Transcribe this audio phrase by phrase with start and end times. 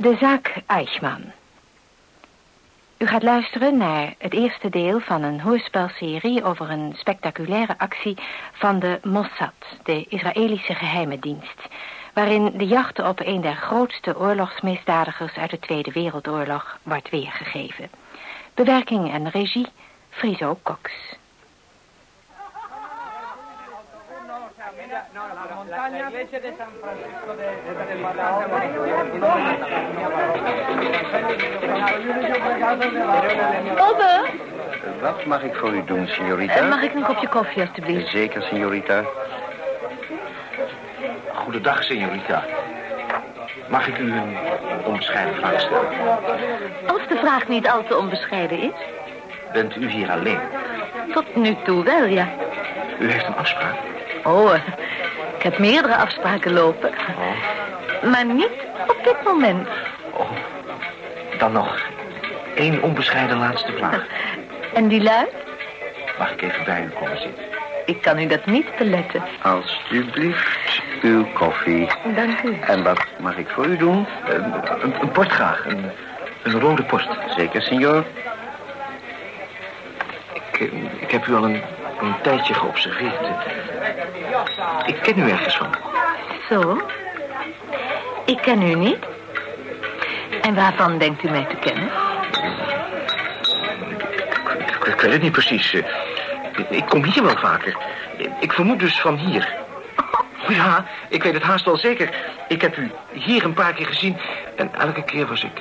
[0.00, 1.32] De zaak Eichmann.
[2.98, 8.16] U gaat luisteren naar het eerste deel van een hoorspelserie over een spectaculaire actie
[8.52, 11.68] van de Mossad, de Israëlische geheime dienst,
[12.14, 17.90] waarin de jacht op een der grootste oorlogsmisdadigers uit de Tweede Wereldoorlog wordt weergegeven.
[18.54, 19.66] Bewerking en regie
[20.10, 20.92] Friso Cox.
[33.76, 34.28] Bobbe,
[35.00, 36.54] Wat mag ik voor u doen, signorita?
[36.54, 38.10] Eh, mag ik een kopje koffie, alstublieft?
[38.10, 39.04] Zeker, signorita.
[41.34, 42.44] Goedendag, señorita.
[43.68, 44.36] Mag ik u een
[44.84, 45.88] onbescheiden vraag stellen?
[46.86, 48.72] Als de vraag niet al te onbescheiden is.
[49.52, 50.40] Bent u hier alleen?
[51.12, 52.28] Tot nu toe wel, ja.
[52.98, 53.74] U heeft een afspraak?
[54.24, 54.54] Oh,
[55.36, 56.90] ik heb meerdere afspraken lopen.
[58.02, 58.50] Maar niet
[58.88, 59.68] op dit moment.
[60.12, 60.30] Oh,
[61.38, 61.78] dan nog
[62.54, 64.06] één onbescheiden laatste vraag.
[64.74, 65.34] En die luidt?
[66.18, 67.44] Mag ik even bij u komen zitten?
[67.86, 69.22] Ik kan u dat niet beletten.
[69.42, 71.88] Alsjeblieft, uw koffie.
[72.14, 72.58] Dank u.
[72.60, 74.06] En wat mag ik voor u doen?
[74.28, 74.44] Een,
[74.82, 75.90] een, een port graag, een,
[76.42, 77.08] een rode post.
[77.36, 78.04] Zeker, signor.
[80.32, 81.62] Ik, eh, ik heb u al een,
[82.02, 83.20] een tijdje geobserveerd.
[84.86, 85.68] Ik ken u ergens van.
[86.48, 86.80] Zo?
[88.24, 88.98] Ik ken u niet.
[90.42, 91.90] En waarvan denkt u mij te kennen?
[94.58, 95.72] Ik, ik weet het niet precies.
[95.74, 95.82] Eh,
[96.70, 97.76] Ik, kom hier wel vaker.
[98.16, 99.54] Ik, ik vermoed dus van hier.
[100.48, 102.10] Oh ja, ik weet het haast wel zeker.
[102.48, 104.16] Ik heb u hier een paar keer gezien...
[104.56, 105.60] en elke keer was ik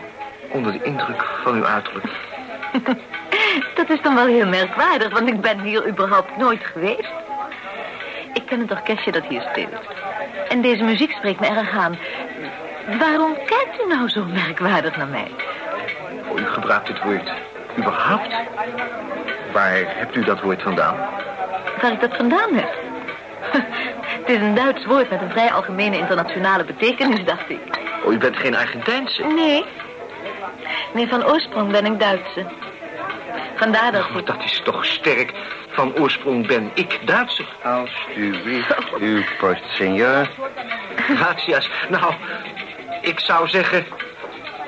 [0.52, 2.06] onder de indruk van uw uiterlijk.
[3.74, 7.12] Dat is dan wel heel merkwaardig, want ik ben hier überhaupt nooit geweest.
[8.34, 9.80] Ik ken het orkestje dat hier speelt.
[10.48, 11.98] En deze muziek spreekt me erg aan.
[13.00, 15.32] Waarom kijkt u nou zo merkwaardig naar mij?
[16.30, 17.32] Oh, u gebruikt het woord
[17.78, 18.36] überhaupt.
[19.54, 20.96] Waar hebt u dat woord vandaan?
[21.82, 22.70] Waar ik dat vandaan heb?
[24.20, 27.60] Het is een Duits woord met een vrij algemene internationale betekenis, dacht ik.
[28.06, 29.24] Oh, u bent geen Argentijnse.
[29.24, 29.66] Nee.
[30.94, 32.46] Nee, van oorsprong ben ik Duitse.
[33.60, 34.26] Vandaar dat ik...
[34.26, 35.34] dat is toch sterk.
[35.70, 37.46] Van oorsprong ben ik Duitser.
[37.64, 40.30] Alsjeblieft, uw post, signor.
[40.96, 41.70] Gracias.
[41.90, 42.14] Nou,
[43.02, 43.86] ik zou zeggen...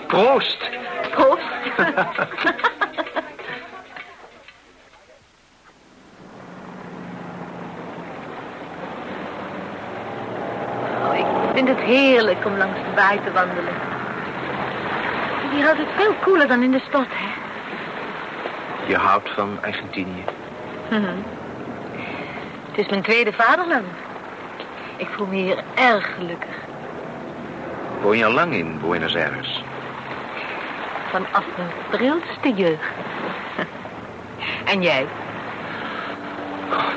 [0.08, 0.70] Proost.
[1.12, 1.50] Proost.
[11.04, 11.26] Oh, ik
[11.56, 13.74] vind het heerlijk om langs de baai te wandelen.
[15.52, 17.41] Hier houdt het veel koeler dan in de stad, hè?
[18.88, 20.24] Je houdt van Argentinië.
[20.90, 21.16] Mhm.
[22.70, 23.88] Het is mijn tweede vaderland.
[24.98, 26.56] Ik voel me hier erg gelukkig.
[28.02, 29.64] Woon je al lang in Buenos Aires?
[31.10, 32.92] Vanaf mijn prilste jeugd.
[34.66, 35.08] en jij?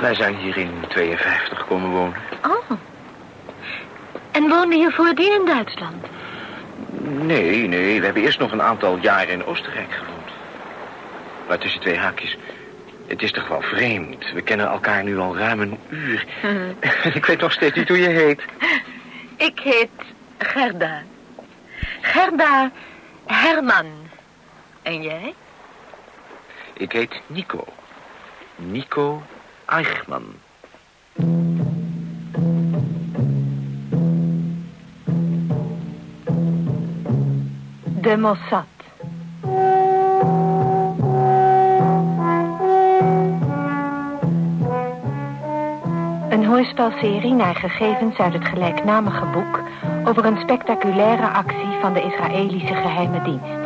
[0.00, 2.16] Wij zijn hier in 52 komen wonen.
[2.46, 2.78] Oh.
[4.30, 6.06] En woonde je voordien in Duitsland?
[7.00, 10.13] Nee, nee, we hebben eerst nog een aantal jaren in Oostenrijk gewoond.
[11.48, 12.36] Maar tussen twee haakjes.
[13.06, 14.32] Het is toch wel vreemd.
[14.32, 16.26] We kennen elkaar nu al ruim een uur.
[17.14, 18.42] Ik weet nog steeds niet hoe je heet.
[19.36, 19.90] Ik heet
[20.38, 21.02] Gerda.
[22.00, 22.70] Gerda
[23.26, 23.86] Herman.
[24.82, 25.34] En jij?
[26.72, 27.64] Ik heet Nico.
[28.56, 29.22] Nico
[29.66, 30.34] Eichmann.
[38.00, 38.73] De Mossad.
[46.54, 49.60] Hoorspelserie naar gegevens uit het gelijknamige boek...
[50.04, 53.62] over een spectaculaire actie van de Israëlische geheime dienst.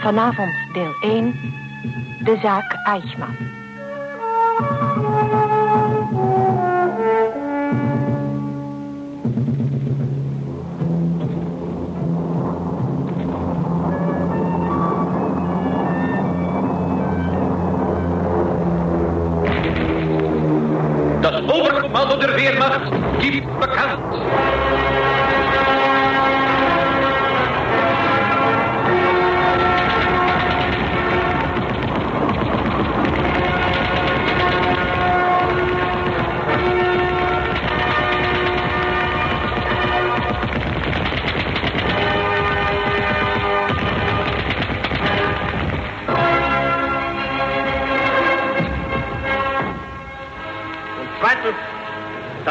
[0.00, 1.49] Vanavond deel 1.
[2.30, 3.36] De zaak Eichmann.
[21.20, 24.00] Das Oberkommando der Wehrmacht gibt bekannt.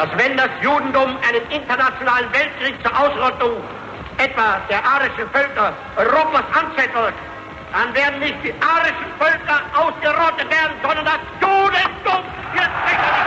[0.00, 3.62] Dass wenn das Judentum einen internationalen Weltkrieg zur Ausrottung
[4.16, 7.14] etwa der arischen Völker Europas anzettelt,
[7.72, 12.24] dann werden nicht die arischen Völker ausgerottet werden, sondern das Judentum
[12.54, 13.19] wird sicherlich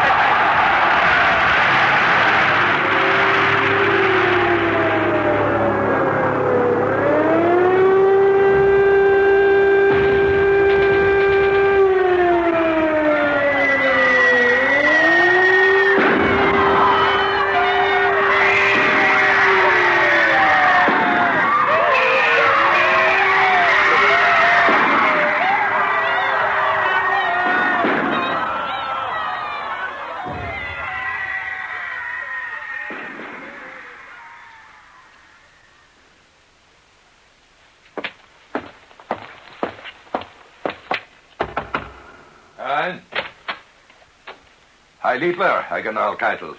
[45.24, 46.56] Hitler, Herr General Keitel.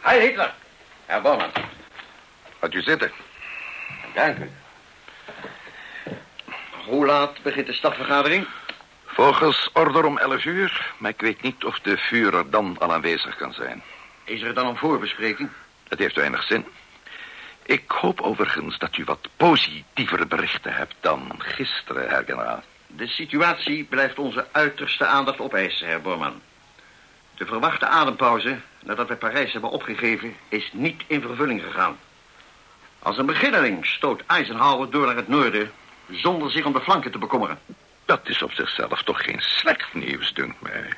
[0.00, 0.54] Heil Hitler.
[1.06, 1.52] Herr Bormann.
[2.60, 3.10] Gaat u zitten.
[4.14, 4.50] Dank u.
[6.86, 8.46] Hoe laat begint de stadvergadering?
[9.06, 13.36] Volgens order om 11 uur, maar ik weet niet of de Führer dan al aanwezig
[13.36, 13.82] kan zijn.
[14.24, 15.50] Is er dan een voorbespreking?
[15.88, 16.66] Het heeft weinig zin.
[17.62, 22.62] Ik hoop overigens dat u wat positievere berichten hebt dan gisteren, Herr Generaal.
[22.86, 26.42] De situatie blijft onze uiterste aandacht opeisen, heer Bormann.
[27.38, 31.98] De verwachte adempauze, nadat we Parijs hebben opgegeven, is niet in vervulling gegaan.
[32.98, 35.70] Als een beginneling stoot Eisenhower door naar het noorden...
[36.10, 37.58] zonder zich om de flanken te bekommeren.
[38.04, 40.88] Dat is op zichzelf toch geen slecht nieuws, dunkt mij.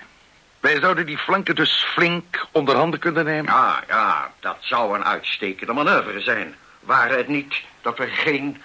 [0.61, 3.53] Wij zouden die flanken dus flink onder handen kunnen nemen.
[3.53, 6.55] Ja, ja, dat zou een uitstekende manoeuvre zijn.
[6.81, 8.63] Waren het niet dat we geen,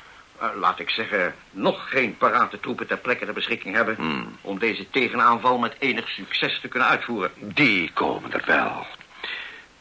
[0.55, 3.95] laat ik zeggen, nog geen parate troepen ter plekke ter beschikking hebben...
[3.95, 4.37] Hmm.
[4.41, 7.31] om deze tegenaanval met enig succes te kunnen uitvoeren.
[7.35, 8.85] Die komen er wel.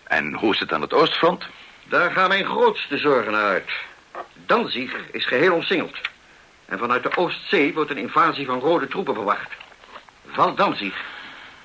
[0.04, 1.44] En hoe is het aan het oostfront?
[1.84, 3.70] Daar gaan mijn grootste zorgen uit.
[4.46, 5.96] Danzig is geheel omsingeld.
[6.64, 9.50] En vanuit de Oostzee wordt een invasie van rode troepen verwacht.
[10.26, 10.94] Valt Danzig,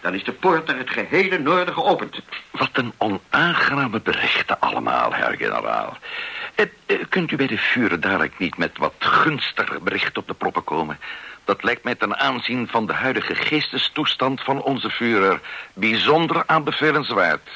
[0.01, 2.19] dan is de poort naar het gehele noorden geopend.
[2.51, 5.97] Wat een onaangename berichten allemaal, herr generaal.
[6.59, 10.33] Eh, eh, kunt u bij de vuren dadelijk niet met wat gunstiger berichten op de
[10.33, 10.99] proppen komen?
[11.45, 15.41] Dat lijkt mij ten aanzien van de huidige geestestoestand van onze Führer
[15.73, 17.49] bijzonder aanbevelenswaard.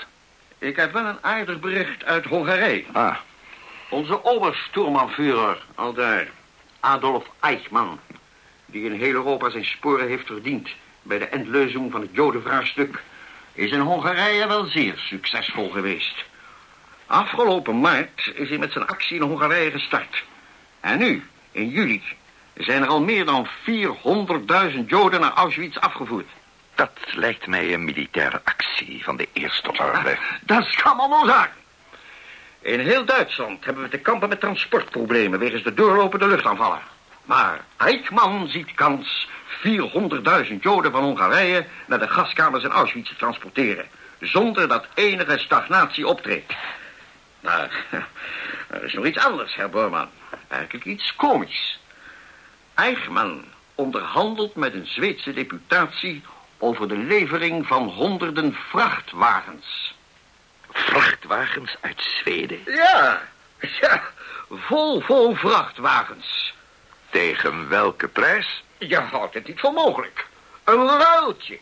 [0.57, 2.83] Ik heb wel een aardig bericht uit Hongarije.
[2.91, 3.15] Ah,
[3.89, 6.27] Onze obersturmanführer, al daar,
[6.79, 8.00] Adolf Eichmann...
[8.65, 10.69] die in heel Europa zijn sporen heeft verdiend...
[11.01, 13.03] bij de endleuzing van het jodenvraagstuk...
[13.53, 16.23] is in Hongarije wel zeer succesvol geweest.
[17.13, 20.24] Afgelopen maart is hij met zijn actie in Hongarije gestart.
[20.80, 22.04] En nu, in juli,
[22.54, 23.48] zijn er al meer dan
[24.74, 26.30] 400.000 Joden naar Auschwitz afgevoerd.
[26.75, 30.18] dat lijkt mij een militaire actie van de eerste orde.
[30.42, 31.51] Dat is allemaal zaak.
[32.62, 35.39] In heel Duitsland hebben we te kampen met transportproblemen...
[35.39, 36.81] wegens de doorlopende luchtaanvallen.
[37.25, 39.30] Maar Eichmann ziet kans
[39.68, 41.65] 400.000 Joden van Hongarije...
[41.86, 43.86] naar de gaskamers in Auschwitz te transporteren...
[44.19, 46.54] zonder dat enige stagnatie optreedt.
[47.44, 47.86] Maar
[48.67, 50.10] er is nog iets anders, herr Bormann.
[50.48, 51.79] Eigenlijk iets komisch.
[52.74, 56.24] Eichmann onderhandelt met een Zweedse deputatie...
[56.58, 59.96] over de levering van honderden vrachtwagens...
[60.72, 62.60] Vrachtwagens uit Zweden?
[62.65, 63.22] Ja,
[63.82, 64.03] ja,
[64.50, 66.53] vol, vol vrachtwagens.
[67.10, 68.63] Tegen welke prijs?
[68.77, 70.27] Je houdt het niet voor mogelijk.
[70.63, 71.60] Een ruiltje.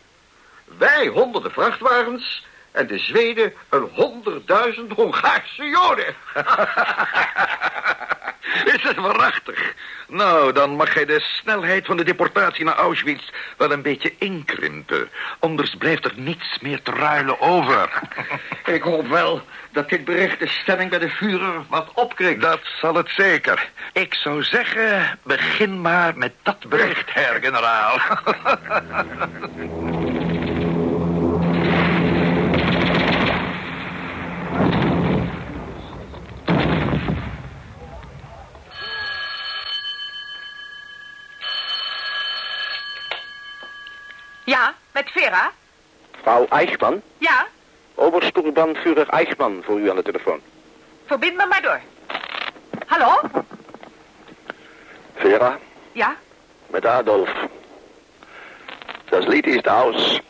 [0.64, 6.14] Wij honderden vrachtwagens en de Zweden een honderdduizend Hongaarse Joden.
[8.74, 9.74] Is het waarachtig?
[10.08, 15.08] Nou, dan mag hij de snelheid van de deportatie naar Auschwitz wel een beetje inkrimpen.
[15.38, 17.90] Anders blijft er niets meer te ruilen over.
[18.64, 22.40] Ik hoop wel dat dit bericht de stemming bij de Führer wat opkrikt.
[22.40, 23.70] Dat zal het zeker.
[23.92, 27.98] Ik zou zeggen, begin maar met dat bericht, herr generaal.
[44.44, 45.52] Ja, met Vera?
[46.32, 47.02] Frau Eichmann?
[47.18, 47.46] Ja,
[47.94, 50.40] Obersturmbannführer Eichmann voor u aan de telefoon.
[51.06, 51.80] verbind me maar door.
[52.86, 53.20] Hallo?
[55.14, 55.58] Vera,
[55.92, 56.16] Ja?
[56.66, 57.30] met Adolf.
[59.08, 60.20] Das Lied is aus.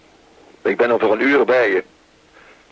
[0.63, 1.85] Ik ben over een uur bij je.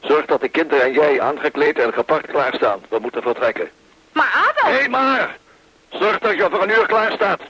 [0.01, 2.81] Zorg dat de kinderen en jij aangekleed en gepakt klaarstaan.
[2.89, 3.71] We moeten vertrekken.
[4.13, 4.73] Maar Adolf...
[4.75, 5.37] Hé, hey, maar!
[5.91, 7.41] Zorg dat je over een uur klaar staat.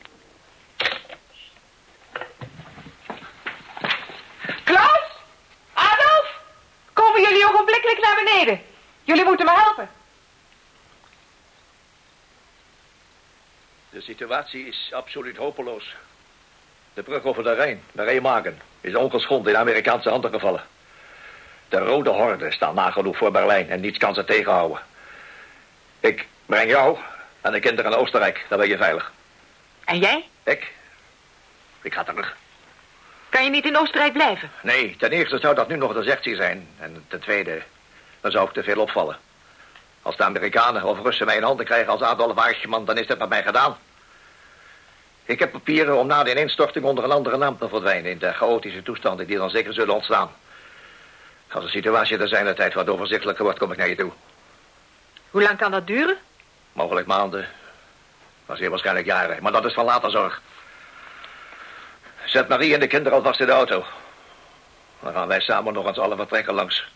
[7.91, 8.65] Ogenblikkelijk naar beneden?
[9.05, 9.91] Jullie moeten me helpen.
[13.91, 15.95] De situatie is absoluut hopeloos.
[16.95, 20.63] De brug over de Rijn, de Remagen, is ongeschonden in Amerikaanse handen gevallen.
[21.69, 24.83] De rode horden staan nagenoeg voor Berlijn en niets kan ze tegenhouden.
[26.01, 26.99] Ik breng jou
[27.41, 29.13] en de kinderen naar Oostenrijk, dan ben je veilig.
[29.85, 30.29] En jij?
[30.43, 30.73] Ik?
[31.83, 32.37] Ik ga terug.
[33.29, 34.51] Kan je niet in Oostenrijk blijven?
[34.63, 36.69] Nee, ten eerste zou dat nu nog de sectie zijn.
[36.79, 37.63] En ten tweede,
[38.21, 39.19] dan zou ik te veel opvallen.
[40.03, 43.19] Als de Amerikanen of Russen mij in handen krijgen als Adolf Eichmann, dan is dat
[43.19, 43.77] met mij gedaan.
[45.25, 48.11] Ik heb papieren om na de ineenstorting onder een andere naam te verdwijnen...
[48.11, 50.31] in de chaotische toestanden die dan zeker zullen ontstaan.
[51.53, 54.13] Als de situatie er zijn de tijd wat overzichtelijker wordt, kom ik naar je toe.
[55.31, 56.17] Hoe lang kan dat duren?
[56.73, 57.49] Mogelijk maanden.
[58.47, 59.43] Maar zeer waarschijnlijk jaren.
[59.43, 60.41] Maar dat is van later zorg.
[62.25, 63.85] Zet Marie en de kinderen alvast in de auto.
[65.01, 66.89] Dan gaan wij samen nog eens alle vertrekken langs.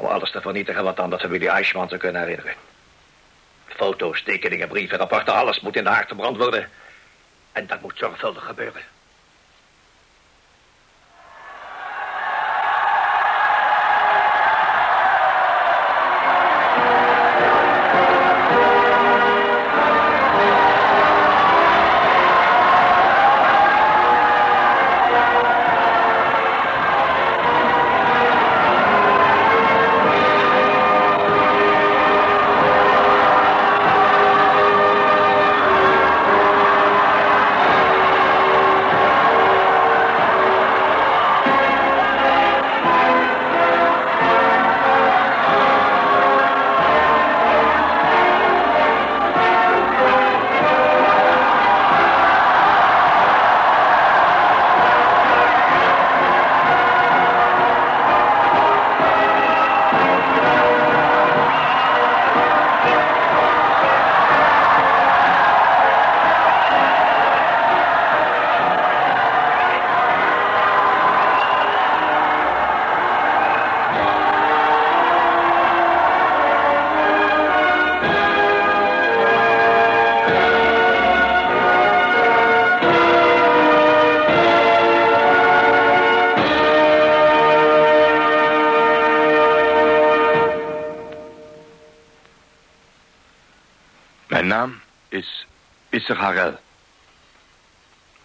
[0.00, 2.54] Om alles te vernietigen wat aan de familie Eichmann zou kunnen herinneren.
[3.66, 6.68] Foto's, tekeningen, brieven, rapporten, alles moet in de haard gebrand worden.
[7.52, 8.82] En dat moet zorgvuldig gebeuren.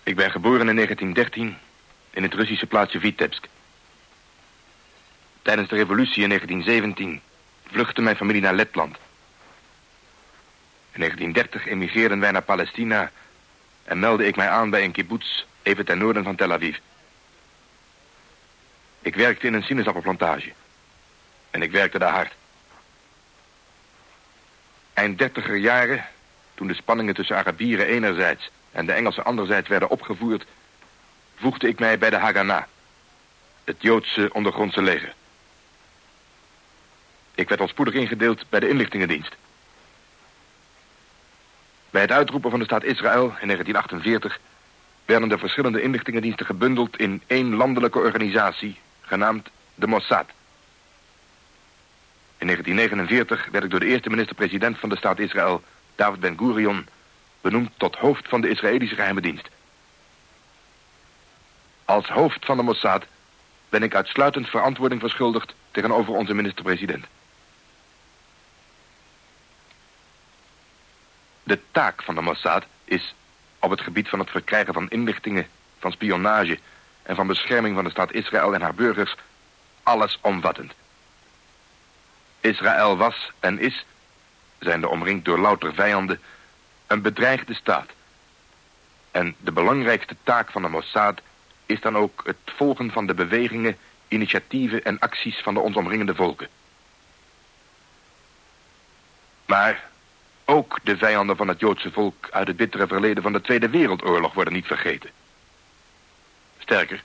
[0.04, 1.58] Ik ben geboren in 1913
[2.10, 3.48] in het Russische plaatsje Vitebsk.
[5.42, 7.22] Tijdens de revolutie in 1917
[7.68, 8.98] vluchtte mijn familie naar Letland.
[10.92, 13.12] In 1930 emigreerden wij naar Palestina
[13.84, 16.78] en meldde ik mij aan bij een kibbutz even ten noorden van Tel Aviv.
[19.02, 20.54] Ik werkte in een sinaasappelplantage.
[21.52, 22.34] En ik werkte daar hard.
[24.94, 26.06] Eind dertiger jaren,
[26.56, 30.46] toen de spanningen tussen Arabieren enerzijds en de Engelsen anderzijds werden opgevoerd,
[31.36, 32.64] voegde ik mij bij de Haganah,
[33.64, 35.14] het Joodse ondergrondse leger.
[37.36, 39.36] Ik werd al spoedig ingedeeld bij de inlichtingendienst.
[41.90, 44.40] Bij het uitroepen van de staat Israël in 1948
[45.06, 50.26] werden de verschillende inlichtingendiensten gebundeld in één landelijke organisatie, genaamd de Mossad.
[52.38, 55.64] In 1949 werd ik door de eerste minister-president van de staat Israël,
[55.96, 56.88] David Ben-Gurion,
[57.42, 59.50] benoemd tot hoofd van de Israëlische geheime dienst.
[61.86, 63.06] Als hoofd van de Mossad
[63.70, 67.06] ben ik uitsluitend verantwoording verschuldigd tegenover onze minister-president.
[71.44, 73.14] De taak van de Mossad is
[73.60, 75.48] op het gebied van het verkrijgen van inlichtingen,
[75.80, 76.60] van spionage
[77.04, 79.16] en van bescherming van de staat Israël en haar burgers
[79.84, 80.74] allesomvattend.
[82.42, 83.86] Israël was en is,
[84.60, 86.20] zijnde omringd door louter vijanden,
[86.88, 87.90] een bedreigde staat.
[89.12, 91.22] En de belangrijkste taak van de Mossad
[91.66, 96.16] is dan ook het volgen van de bewegingen, initiatieven en acties van de ons omringende
[96.16, 96.48] volken.
[99.46, 99.84] Maar
[100.46, 104.34] ook de vijanden van het Joodse volk uit het bittere verleden van de Tweede Wereldoorlog
[104.34, 105.10] worden niet vergeten.
[106.60, 107.04] Sterker,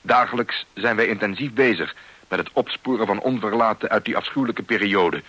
[0.00, 1.94] dagelijks zijn wij intensief bezig
[2.28, 5.22] met het opsporen van onverlaten uit die afschuwelijke periode...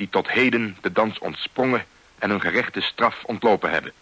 [0.00, 1.84] die tot heden de dans ontsprongen
[2.18, 3.92] en hun gerechte straf ontlopen hebben.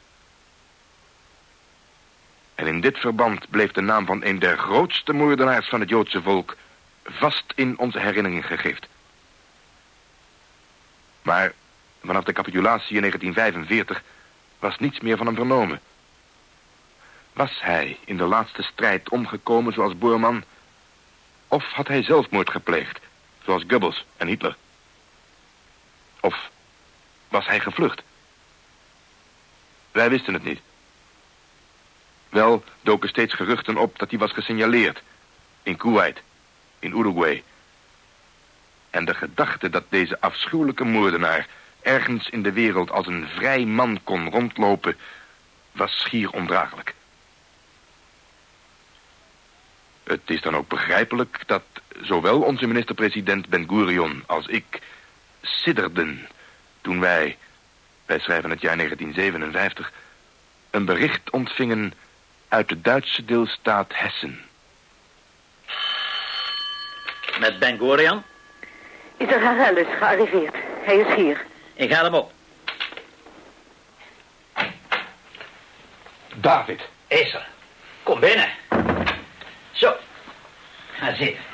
[2.54, 6.22] En in dit verband bleef de naam van een der grootste moordenaars van het Joodse
[6.22, 6.56] volk...
[7.04, 8.86] vast in onze herinneringen gegrift.
[11.22, 11.52] Maar
[12.04, 14.02] vanaf de capitulatie in 1945
[14.58, 15.80] was niets meer van hem vernomen.
[17.32, 20.44] Was hij in de laatste strijd omgekomen zoals Boorman...
[21.48, 23.00] of had hij zelfmoord gepleegd...
[23.44, 24.56] Zoals Goebbels en Hitler.
[26.20, 26.50] Of
[27.28, 28.02] was hij gevlucht?
[29.92, 30.60] Wij wisten het niet.
[32.28, 35.02] Wel doken steeds geruchten op dat hij was gesignaleerd.
[35.62, 36.22] In Kuwait,
[36.78, 37.42] in Uruguay.
[38.90, 41.46] En de gedachte dat deze afschuwelijke moordenaar
[41.82, 44.96] ergens in de wereld als een vrij man kon rondlopen,
[45.72, 46.94] was schier ondraaglijk.
[50.04, 51.62] Het is dan ook begrijpelijk dat
[52.00, 54.80] zowel onze minister-president Ben Gurion als ik
[55.42, 56.28] sidderden
[56.80, 57.36] toen wij,
[58.06, 59.92] wij schrijven het jaar 1957,
[60.70, 61.92] een bericht ontvingen
[62.48, 64.40] uit de Duitse deelstaat Hessen.
[67.40, 68.22] Met Ben Gurion?
[69.18, 70.54] Ieder Harel is gearriveerd.
[70.82, 71.46] Hij is hier.
[71.74, 72.32] Ik haal hem op.
[76.34, 76.80] David.
[77.06, 77.46] Is er.
[78.02, 78.48] Kom binnen.
[79.72, 79.94] Zo.
[80.92, 81.44] Ga zitten.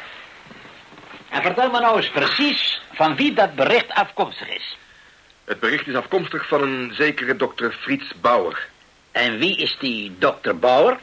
[1.34, 4.76] En vertel me nou eens precies van wie dat bericht afkomstig is.
[5.44, 8.66] Het bericht is afkomstig van een zekere dokter Frits Bauer.
[9.12, 10.98] En wie is die dokter Bauer?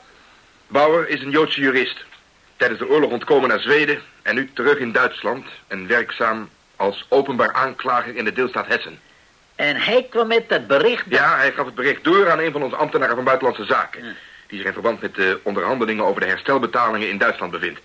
[0.67, 1.97] Bauer is een Joodse jurist.
[2.57, 5.45] Tijdens de oorlog ontkomen naar Zweden en nu terug in Duitsland...
[5.67, 8.99] en werkzaam als openbaar aanklager in de deelstaat Hessen.
[9.55, 11.09] En hij kwam met dat bericht...
[11.09, 14.15] dat- Ja, hij gaf het bericht door aan een van onze ambtenaren van Buitenlandse Zaken...
[14.47, 17.79] die zich in verband met de onderhandelingen over de herstelbetalingen in Duitsland bevindt.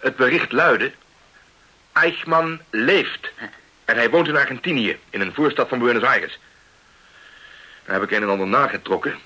[0.00, 0.92] Het bericht luidde...
[1.92, 3.30] Eichmann leeft.
[3.84, 6.38] En hij woont in Argentinië, in een voorstad van Buenos Aires.
[7.84, 9.18] Daar heb ik een en ander nagetrokken.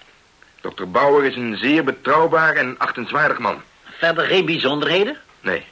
[0.61, 3.63] Dokter Bauer is een zeer betrouwbaar en achtenswaardig man.
[3.85, 5.17] Verder geen bijzonderheden?
[5.41, 5.65] Nee.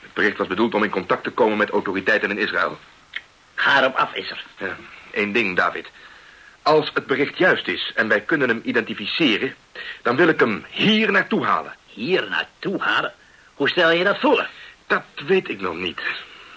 [0.00, 2.78] Het bericht was bedoeld om in contact te komen met autoriteiten in Israël.
[3.54, 4.44] Ga erop af, is er.
[4.58, 4.76] Ja,
[5.10, 5.86] één ding, David.
[6.62, 9.54] Als het bericht juist is en wij kunnen hem identificeren...
[10.02, 11.74] dan wil ik hem hier naartoe halen.
[11.86, 13.12] Hier naartoe halen?
[13.54, 14.48] Hoe stel je dat voor?
[14.86, 16.00] Dat weet ik nog niet.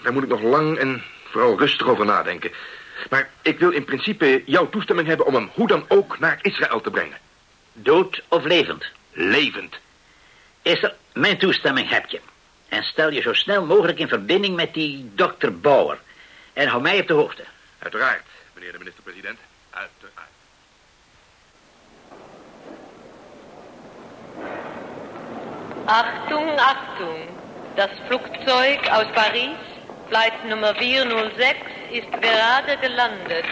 [0.02, 2.52] Daar moet ik nog lang en vooral rustig over nadenken.
[3.10, 6.80] Maar ik wil in principe jouw toestemming hebben om hem hoe dan ook naar Israël
[6.80, 7.18] te brengen.
[7.72, 8.84] Dood of levend?
[9.12, 9.78] Levend.
[10.62, 12.20] Is er, mijn toestemming heb je.
[12.68, 15.98] En stel je zo snel mogelijk in verbinding met die dokter Bauer.
[16.52, 17.44] En hou mij op de hoogte.
[17.78, 19.38] Uiteraard, meneer de minister-president.
[19.70, 20.28] Uiteraard.
[25.84, 27.39] Achtung, Achtung.
[27.80, 29.56] Das Flugzeug aus Paris,
[30.10, 31.56] Flight Nummer 406,
[31.90, 33.46] ist gerade gelandet.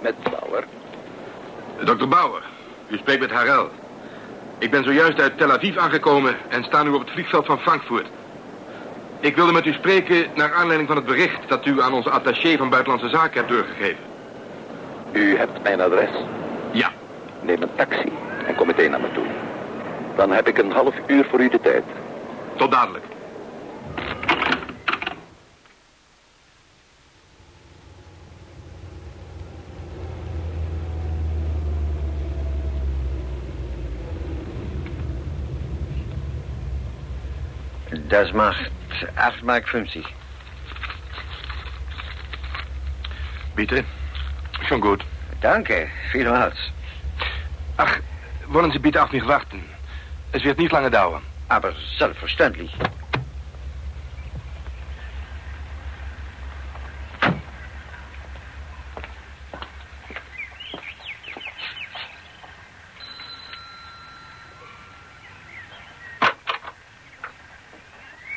[0.00, 0.14] Met
[2.06, 2.53] Bauer.
[2.88, 3.70] U spreekt met Harel.
[4.58, 8.06] Ik ben zojuist uit Tel Aviv aangekomen en sta nu op het vliegveld van Frankfurt.
[9.20, 12.56] Ik wilde met u spreken naar aanleiding van het bericht dat u aan onze attaché
[12.56, 14.04] van Buitenlandse Zaken hebt doorgegeven.
[15.12, 16.10] U hebt mijn adres.
[16.70, 16.90] Ja.
[17.40, 18.12] Neem een taxi
[18.46, 19.26] en kom meteen naar me toe.
[20.16, 21.84] Dan heb ik een half uur voor u de tijd.
[22.56, 23.04] Tot dadelijk.
[38.14, 38.70] Das macht
[39.16, 40.04] 8 Mark 50.
[43.56, 43.84] Bitte.
[44.68, 45.04] Schon gut.
[45.40, 46.54] Danke, vielmals.
[47.76, 47.98] Ach,
[48.46, 49.64] wollen Sie bitte auf mich warten?
[50.30, 51.22] Es wird nicht lange dauern.
[51.48, 52.70] Aber selbstverständlich.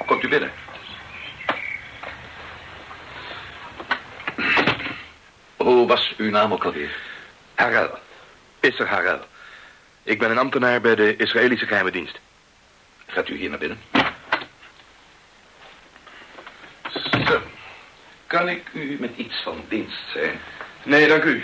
[0.07, 0.49] Komt u binnen.
[5.59, 6.95] Hoe was uw naam ook alweer?
[7.55, 7.99] Harel.
[8.59, 9.19] Isser Harel.
[10.03, 12.19] Ik ben een ambtenaar bij de Israëlische geheime dienst.
[13.05, 13.79] Gaat u hier naar binnen?
[17.25, 17.41] Zo.
[18.27, 20.39] Kan ik u met iets van dienst zijn?
[20.83, 21.43] Nee, dank u.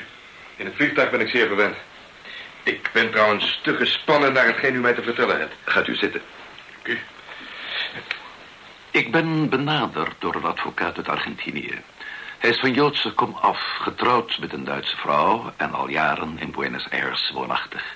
[0.56, 1.76] In het vliegtuig ben ik zeer verwend.
[2.64, 5.56] Ik ben trouwens te gespannen naar hetgeen u mij te vertellen hebt.
[5.64, 6.22] Gaat u zitten.
[6.84, 7.00] U.
[8.92, 11.82] Ik ben benaderd door een advocaat uit Argentinië.
[12.44, 15.54] Hij is van Joodse kom af, getrouwd met een Duitse vrouw...
[15.58, 17.96] en al jaren in Buenos Aires woonachtig.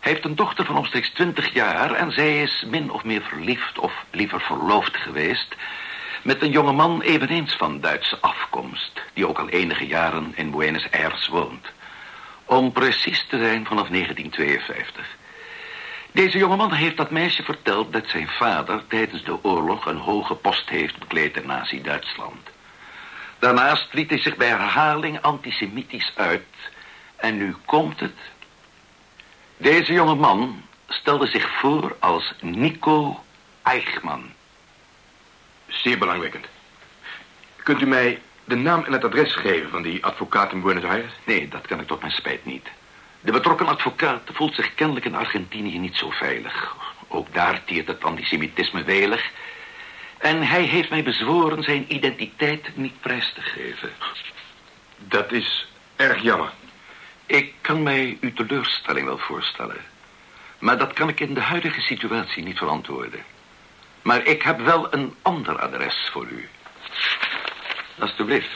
[0.00, 1.92] Hij heeft een dochter van omstreeks 20 jaar...
[1.92, 5.56] en zij is min of meer verliefd of liever verloofd geweest...
[6.22, 9.02] met een jonge man eveneens van Duitse afkomst...
[9.12, 11.72] die ook al enige jaren in Buenos Aires woont.
[12.44, 15.16] Om precies te zijn vanaf 1952.
[16.12, 20.68] Deze jongeman heeft dat meisje verteld dat zijn vader tijdens de oorlog een hoge post
[20.68, 22.54] heeft bekleed in Nazi-Duitsland.
[23.38, 26.46] Daarnaast liet hij zich bij herhaling antisemitisch uit.
[27.16, 28.16] En nu komt het.
[29.56, 33.24] Deze jonge man stelde zich voor als Nico
[33.62, 34.32] Eichmann.
[35.66, 36.46] Zeer belangwekkend.
[37.62, 41.12] Kunt u mij de naam en het adres geven van die advocaat in Buenos Aires?
[41.24, 42.68] Nee, dat kan ik tot mijn spijt niet.
[43.20, 46.76] De betrokken advocaat voelt zich kennelijk in Argentinië niet zo veilig.
[47.08, 49.30] Ook daar tiert het antisemitisme welig.
[50.18, 53.90] En hij heeft mij bezworen zijn identiteit niet prijs te geven.
[54.98, 56.52] Dat is erg jammer.
[57.26, 59.80] Ik kan mij uw teleurstelling wel voorstellen.
[60.58, 63.24] Maar dat kan ik in de huidige situatie niet verantwoorden.
[64.02, 66.48] Maar ik heb wel een ander adres voor u.
[67.98, 68.48] Alsjeblieft.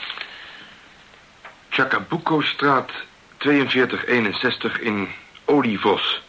[1.69, 2.91] Chacabuco-straat
[3.37, 5.09] 4261 in
[5.45, 6.21] Olivos.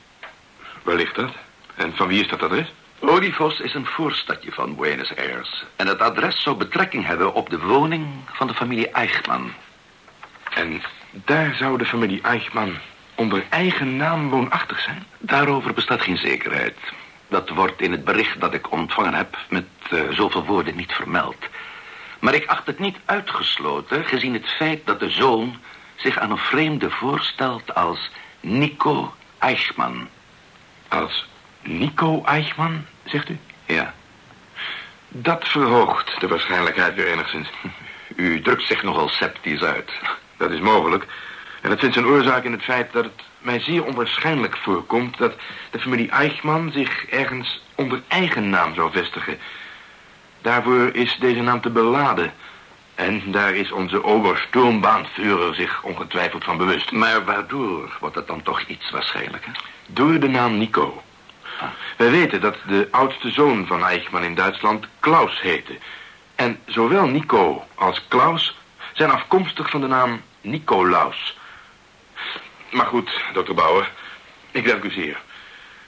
[0.82, 1.32] Waar ligt dat?
[1.74, 2.72] En van wie is dat adres?
[3.04, 5.64] Olivos is een voorstadje van Buenos Aires.
[5.76, 9.52] En het adres zou betrekking hebben op de woning van de familie Eichmann.
[10.54, 12.78] En daar zou de familie Eichmann
[13.14, 15.06] onder eigen naam woonachtig zijn?
[15.18, 16.76] Daarover bestaat geen zekerheid.
[17.28, 21.36] Dat wordt in het bericht dat ik ontvangen heb met uh, zoveel woorden niet vermeld.
[22.18, 25.56] Maar ik acht het niet uitgesloten, gezien het feit dat de zoon
[25.96, 28.10] zich aan een vreemde voorstelt als
[28.40, 30.08] Nico Eichmann.
[30.88, 31.26] Als
[31.62, 33.38] Nico Eichmann, zegt u?
[33.66, 33.94] Ja.
[35.08, 37.48] Dat verhoogt de waarschijnlijkheid weer enigszins.
[38.16, 39.92] U drukt zich nogal sceptisch uit.
[40.36, 41.06] Dat is mogelijk.
[41.60, 45.18] En dat vindt zijn oorzaak in het feit dat het mij zeer onwaarschijnlijk voorkomt...
[45.18, 45.34] dat
[45.70, 49.38] de familie Eichmann zich ergens onder eigen naam zou vestigen.
[50.40, 52.32] Daarvoor is deze naam te beladen.
[52.94, 56.92] En daar is onze obersturmbaanvuurder zich ongetwijfeld van bewust.
[56.92, 59.52] Maar waardoor wordt het dan toch iets waarschijnlijker?
[59.86, 61.02] Door de naam Nico.
[61.96, 65.78] Wij weten dat de oudste zoon van Eichmann in Duitsland Klaus heette.
[66.34, 68.56] En zowel Nico als Klaus
[68.92, 71.36] zijn afkomstig van de naam Nicolaus.
[72.70, 73.90] Maar goed, dokter Bauer,
[74.50, 75.20] ik dank u zeer.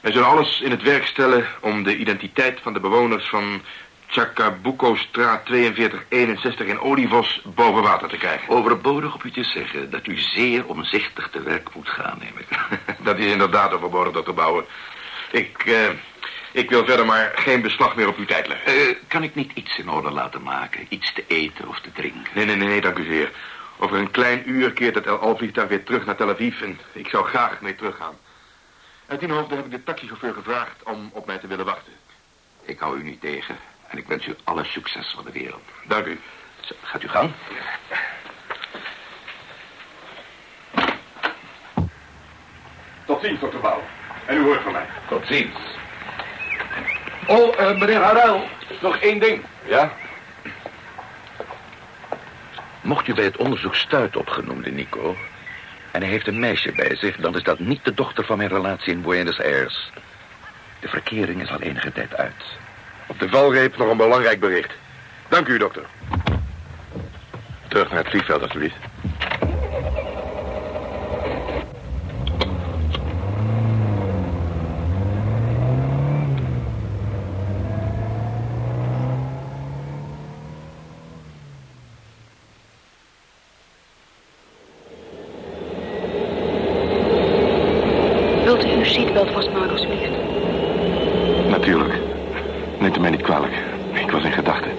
[0.00, 3.62] Wij zullen alles in het werk stellen om de identiteit van de bewoners van
[4.06, 8.48] Chacabuco-straat 4261 in Olivos boven water te krijgen.
[8.48, 12.46] Overbodig op u te zeggen dat u zeer omzichtig te werk moet gaan, neem ik.
[13.04, 14.64] dat is inderdaad overbodig, dokter Bauer.
[15.34, 15.90] Ik, uh,
[16.52, 18.74] ik wil verder maar geen beslag meer op uw tijd leggen.
[18.74, 20.86] Uh, kan ik niet iets in orde laten maken?
[20.88, 22.32] Iets te eten of te drinken?
[22.34, 23.30] Nee, nee, nee, nee dank u zeer.
[23.78, 26.62] Over een klein uur keert het Al-vliegtuig weer terug naar Tel Aviv...
[26.62, 28.14] en ik zou graag mee teruggaan.
[29.06, 31.92] Uit die hoofde heb ik de taxichauffeur gevraagd om op mij te willen wachten.
[32.64, 33.56] Ik hou u niet tegen
[33.88, 35.62] en ik wens u alle succes van de wereld.
[35.86, 36.20] Dank u.
[36.60, 37.32] Zo, gaat u gang.
[43.06, 43.82] Tot ziens, dokter Bouw.
[44.26, 44.86] En u hoort van mij.
[45.08, 45.56] Tot ziens.
[47.26, 48.44] Oh, uh, meneer Harel,
[48.80, 49.42] nog één ding.
[49.64, 49.92] Ja?
[52.80, 55.16] Mocht u bij het onderzoek stuit op genoemde Nico...
[55.90, 57.16] en hij heeft een meisje bij zich...
[57.16, 59.90] dan is dat niet de dochter van mijn relatie in Buenos Aires.
[60.80, 62.44] De verkering is al enige tijd uit.
[63.06, 64.70] Op de valreep nog een belangrijk bericht.
[65.28, 65.84] Dank u, dokter.
[67.68, 68.76] Terug naar het vliegveld, alsjeblieft.
[88.44, 90.10] Wilt u uw seatbelt vastmaken, alsjeblieft?
[91.48, 91.94] Natuurlijk.
[92.78, 93.52] Neemt u mij niet kwalijk.
[93.92, 94.70] Ik was in gedachten.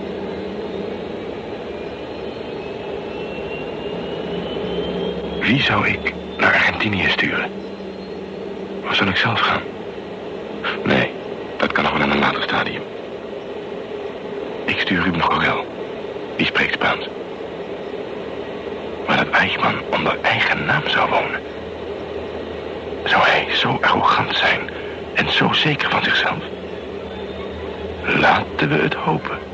[5.39, 7.49] Wie zou ik naar Argentinië sturen?
[8.83, 9.61] Of zal ik zelf gaan?
[10.83, 11.11] Nee,
[11.57, 12.81] dat kan nog wel in een later stadium.
[14.65, 15.65] Ik stuur Ruben Corel.
[16.37, 17.07] Die spreekt Spaans.
[19.07, 21.41] Maar dat Eichmann onder eigen naam zou wonen.
[23.03, 24.69] Zou hij zo arrogant zijn
[25.13, 26.43] en zo zeker van zichzelf?
[28.03, 29.44] Laten we het hopen.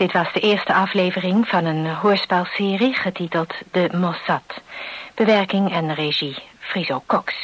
[0.00, 4.60] Dit was de eerste aflevering van een hoorspelserie getiteld De Mossad.
[5.14, 7.34] Bewerking en regie Friso Cox.